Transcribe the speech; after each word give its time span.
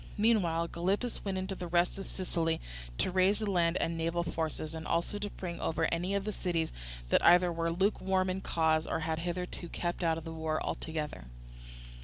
Meanwhile 0.17 0.69
Gylippus 0.69 1.23
went 1.23 1.37
into 1.37 1.53
the 1.53 1.67
rest 1.67 1.99
of 1.99 2.07
Sicily 2.07 2.59
to 2.97 3.11
raise 3.11 3.39
land 3.43 3.77
and 3.77 3.95
naval 3.95 4.23
forces, 4.23 4.73
and 4.73 4.87
also 4.87 5.19
to 5.19 5.29
bring 5.29 5.59
over 5.61 5.87
any 5.93 6.15
of 6.15 6.23
the 6.25 6.33
cities 6.33 6.73
that 7.09 7.23
either 7.23 7.51
were 7.53 7.71
lukewarm 7.71 8.27
in 8.27 8.37
the 8.37 8.41
cause 8.49 8.87
or 8.87 9.01
had 9.01 9.19
hitherto 9.19 9.69
kept 9.69 10.03
out 10.03 10.17
of 10.17 10.23
the 10.23 10.33
war 10.33 10.59
altogether. 10.65 11.25